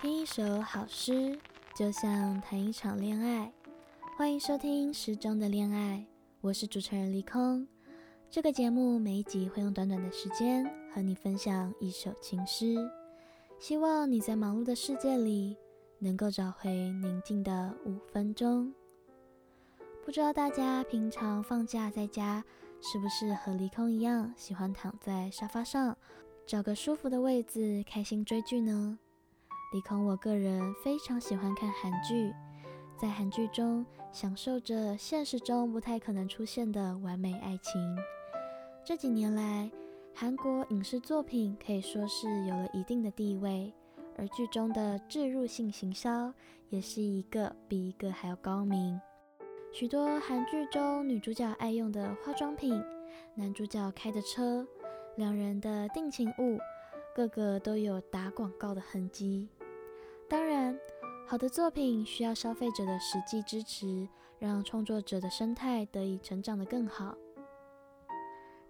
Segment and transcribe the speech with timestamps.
[0.00, 1.38] 听一首好诗，
[1.76, 3.52] 就像谈一场恋爱。
[4.16, 6.06] 欢迎收听《诗中的恋爱》，
[6.40, 7.68] 我是主持人离空。
[8.30, 12.76] 这个节目每一集会用短短的时间和你分享一首情诗，
[13.58, 15.54] 希望你在忙碌的世界里
[15.98, 18.72] 能够找回宁静的五分钟。
[20.02, 22.42] 不知道大家平常放假在家，
[22.80, 25.94] 是不是和离空一样，喜欢躺在沙发上，
[26.46, 28.98] 找个舒服的位置，开心追剧呢？
[29.72, 32.34] 李空，我个人非常喜欢看韩剧，
[32.96, 37.96] 在韩剧中享受着现实中不太可能出现的完美爱情。
[38.84, 39.70] 这几年来，
[40.12, 43.72] 韩国影视作品可以说是有了一定的地位，
[44.16, 46.34] 而剧中的置入性行销
[46.68, 49.00] 也是一个比一个还要高明。
[49.70, 52.82] 许多韩剧中女主角爱用的化妆品，
[53.36, 54.66] 男主角开的车，
[55.14, 56.58] 两人的定情物，
[57.14, 59.48] 个个都有打广告的痕迹。
[60.30, 60.78] 当然，
[61.26, 64.06] 好的作品需要消费者的实际支持，
[64.38, 67.16] 让创作者的生态得以成长得更好。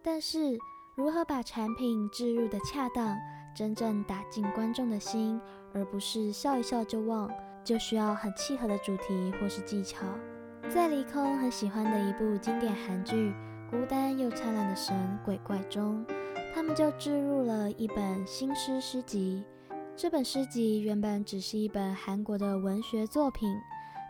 [0.02, 0.56] 但是，
[0.96, 3.14] 如何把产品置入得恰当，
[3.54, 5.38] 真正打进观众的心，
[5.74, 7.30] 而不是笑一笑就忘，
[7.62, 10.06] 就需要很契合的主题或是技巧。
[10.70, 13.14] 在离空很喜欢的一部经典韩剧
[13.70, 16.06] 《孤单又灿烂的神鬼怪》中，
[16.54, 19.44] 他们就置入了一本新诗诗集。
[20.00, 23.54] 这本诗集原本只是一本韩国的文学作品，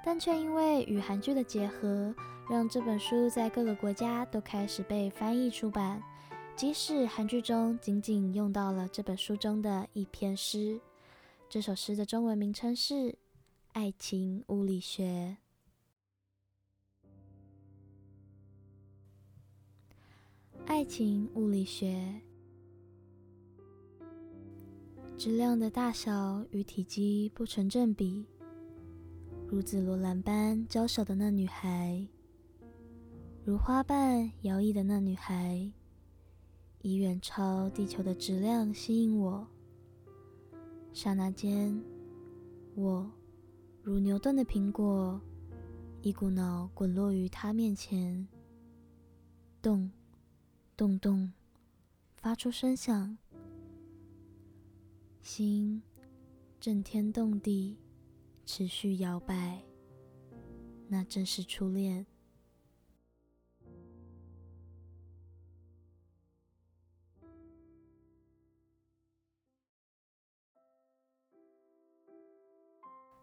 [0.05, 2.15] 但却因为与韩剧的结合，
[2.49, 6.01] 让这本书在各个国家都开始被翻译出版。
[6.55, 10.81] 即使韩剧中仅仅用到了这本书中的一篇诗，
[11.49, 12.95] 这首诗的中文名称是
[13.73, 15.37] 《爱情物理学》。
[20.67, 22.21] 爱情物理学。
[25.21, 28.25] 质量的大小与体积不成正比，
[29.47, 32.09] 如紫罗兰般娇小的那女孩，
[33.45, 35.71] 如花瓣摇曳的那女孩，
[36.81, 39.47] 以远超地球的质量吸引我。
[40.95, 41.79] 刹那间，
[42.75, 43.07] 我
[43.83, 45.21] 如牛顿的苹果，
[46.01, 48.27] 一股脑滚落于她面前，
[49.61, 49.91] 咚
[50.79, 51.31] 咚咚，
[52.17, 53.19] 发出声响。
[55.23, 55.83] 心
[56.59, 57.79] 震天动地，
[58.45, 59.63] 持续摇摆，
[60.89, 62.07] 那正是初恋。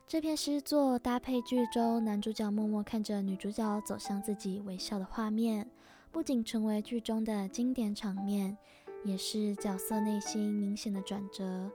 [0.07, 5.69] 这篇诗作搭配剧中男主角默默看着女主角走向自己微笑的画面，
[6.11, 8.57] 不仅成为剧中的经典场面，
[9.03, 11.69] 也是角色内心明显的转折。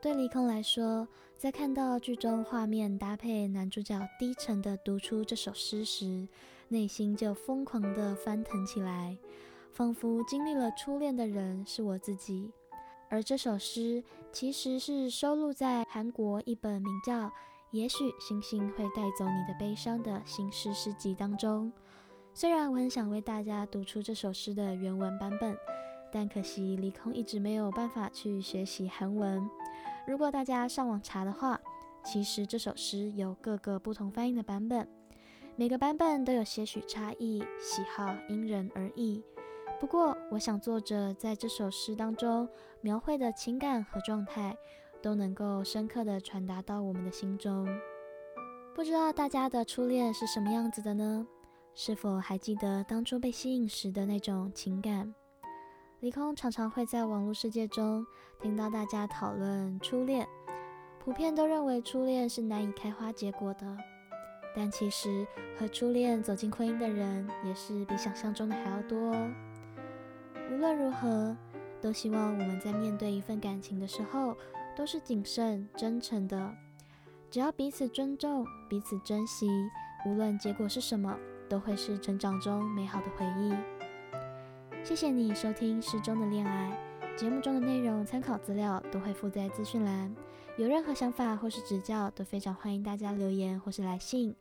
[0.00, 1.06] 对离空来说，
[1.36, 6.26] 在看到剧中画面搭配男主角低沉地读出这首诗时，
[6.68, 9.18] 内心就疯狂地翻腾起来，
[9.72, 12.50] 仿佛经历了初恋的人是我自己。
[13.10, 14.02] 而这首诗
[14.32, 17.26] 其实是收录在韩国一本名叫
[17.70, 21.70] 《也许星星会带走你的悲伤》的新诗诗集当中。
[22.32, 25.54] 虽然我很想为大家读出这首诗的原文版本，
[26.12, 29.48] 但可惜李空一直没有办法去学习韩文。
[30.06, 31.60] 如果大家上网查的话，
[32.04, 34.88] 其实这首诗有各个不同翻译的版本，
[35.56, 39.22] 每个版本都有些许差异，喜好因人而异。
[39.78, 42.48] 不过，我想作者在这首诗当中
[42.80, 44.56] 描绘的情感和状态，
[45.00, 47.66] 都能够深刻地传达到我们的心中。
[48.74, 51.26] 不知道大家的初恋是什么样子的呢？
[51.74, 55.14] 是否还记得当初被吸引时的那种情感？
[56.00, 58.06] 离空常常会在网络世界中
[58.40, 60.26] 听到大家讨论初恋，
[60.98, 63.76] 普遍都认为初恋是难以开花结果的，
[64.56, 65.26] 但其实
[65.58, 69.30] 和初恋走进婚姻的人也是比想象中的还要多哦。
[70.50, 71.36] 无论如何，
[71.82, 74.34] 都希望我们在面对一份感情的时候
[74.74, 76.50] 都是谨慎真诚的，
[77.30, 79.46] 只要彼此尊重、彼此珍惜，
[80.06, 81.14] 无论结果是什么，
[81.46, 83.52] 都会是成长中美好的回忆。
[84.90, 86.76] 谢谢你收听《诗中的恋爱》
[87.16, 90.12] 节目中的内容，参考资料都会附在资讯栏。
[90.56, 94.34] 有任何想法或是指教，都非常欢迎大家留言或是来信。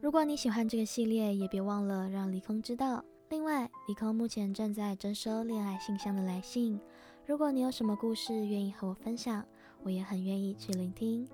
[0.00, 3.04] 如果你喜欢这个系列，也别忘了让离空知道。
[3.28, 6.80] 另外，离空目前正在征收恋爱信箱的来信。
[7.26, 9.44] 如果你有什么故事愿意和我分享，
[9.82, 11.28] 我也很愿意去聆听。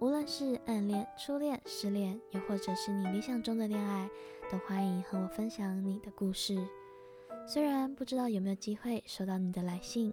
[0.00, 4.10] 无论是暗恋、初恋、失恋，又或者是你理想中的恋爱，
[4.50, 6.58] 都欢迎和我分享你的故事。
[7.50, 10.12] 虽然不知道有没有机会收到你的来信，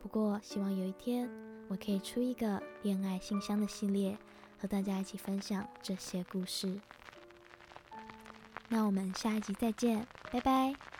[0.00, 1.28] 不过希望有一天
[1.66, 4.16] 我可以出一个恋爱信箱的系列，
[4.56, 6.80] 和大家一起分享这些故事。
[8.68, 10.95] 那我们下一集再见，拜拜。